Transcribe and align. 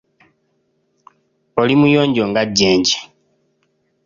Oli 1.61 1.75
muyonjo 1.79 2.23
nga 2.29 2.41
jjenje. 2.55 2.97